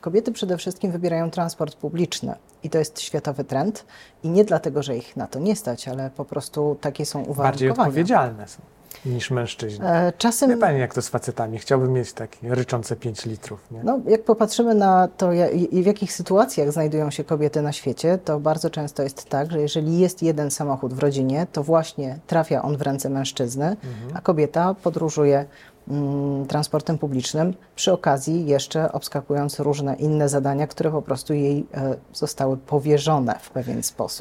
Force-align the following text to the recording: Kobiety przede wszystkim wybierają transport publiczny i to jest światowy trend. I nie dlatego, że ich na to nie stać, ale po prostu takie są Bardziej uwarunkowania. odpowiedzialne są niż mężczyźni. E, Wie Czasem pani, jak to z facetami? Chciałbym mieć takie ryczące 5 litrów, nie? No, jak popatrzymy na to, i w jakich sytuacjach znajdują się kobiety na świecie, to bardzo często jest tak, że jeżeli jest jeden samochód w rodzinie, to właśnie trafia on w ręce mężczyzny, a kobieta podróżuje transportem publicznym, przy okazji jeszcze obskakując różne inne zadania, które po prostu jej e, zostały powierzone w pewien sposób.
Kobiety 0.00 0.32
przede 0.32 0.56
wszystkim 0.56 0.92
wybierają 0.92 1.30
transport 1.30 1.74
publiczny 1.76 2.34
i 2.62 2.70
to 2.70 2.78
jest 2.78 3.00
światowy 3.00 3.44
trend. 3.44 3.84
I 4.22 4.28
nie 4.30 4.44
dlatego, 4.44 4.82
że 4.82 4.96
ich 4.96 5.16
na 5.16 5.26
to 5.26 5.38
nie 5.38 5.56
stać, 5.56 5.88
ale 5.88 6.10
po 6.10 6.24
prostu 6.24 6.76
takie 6.80 7.06
są 7.06 7.18
Bardziej 7.18 7.30
uwarunkowania. 7.32 7.88
odpowiedzialne 7.88 8.48
są 8.48 8.60
niż 9.06 9.30
mężczyźni. 9.30 9.84
E, 9.86 10.06
Wie 10.06 10.12
Czasem 10.18 10.58
pani, 10.58 10.80
jak 10.80 10.94
to 10.94 11.02
z 11.02 11.08
facetami? 11.08 11.58
Chciałbym 11.58 11.92
mieć 11.92 12.12
takie 12.12 12.54
ryczące 12.54 12.96
5 12.96 13.24
litrów, 13.26 13.60
nie? 13.70 13.80
No, 13.84 14.00
jak 14.06 14.24
popatrzymy 14.24 14.74
na 14.74 15.08
to, 15.16 15.32
i 15.70 15.82
w 15.82 15.86
jakich 15.86 16.12
sytuacjach 16.12 16.72
znajdują 16.72 17.10
się 17.10 17.24
kobiety 17.24 17.62
na 17.62 17.72
świecie, 17.72 18.18
to 18.24 18.40
bardzo 18.40 18.70
często 18.70 19.02
jest 19.02 19.24
tak, 19.24 19.50
że 19.52 19.60
jeżeli 19.60 19.98
jest 19.98 20.22
jeden 20.22 20.50
samochód 20.50 20.94
w 20.94 20.98
rodzinie, 20.98 21.46
to 21.52 21.62
właśnie 21.62 22.18
trafia 22.26 22.62
on 22.62 22.76
w 22.76 22.82
ręce 22.82 23.10
mężczyzny, 23.10 23.76
a 24.14 24.20
kobieta 24.20 24.74
podróżuje 24.82 25.44
transportem 26.48 26.98
publicznym, 26.98 27.54
przy 27.76 27.92
okazji 27.92 28.46
jeszcze 28.46 28.92
obskakując 28.92 29.60
różne 29.60 29.94
inne 29.94 30.28
zadania, 30.28 30.66
które 30.66 30.90
po 30.90 31.02
prostu 31.02 31.34
jej 31.34 31.66
e, 31.74 31.96
zostały 32.12 32.56
powierzone 32.56 33.38
w 33.40 33.50
pewien 33.50 33.82
sposób. 33.82 34.18